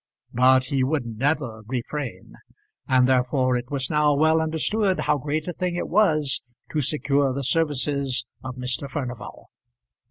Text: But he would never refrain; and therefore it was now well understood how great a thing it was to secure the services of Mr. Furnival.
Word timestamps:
But 0.33 0.63
he 0.63 0.83
would 0.83 1.05
never 1.05 1.61
refrain; 1.67 2.33
and 2.87 3.07
therefore 3.07 3.55
it 3.55 3.69
was 3.69 3.91
now 3.91 4.15
well 4.15 4.41
understood 4.41 5.01
how 5.01 5.19
great 5.19 5.47
a 5.47 5.53
thing 5.53 5.75
it 5.75 5.87
was 5.89 6.41
to 6.71 6.81
secure 6.81 7.31
the 7.33 7.43
services 7.43 8.25
of 8.43 8.55
Mr. 8.55 8.89
Furnival. 8.89 9.51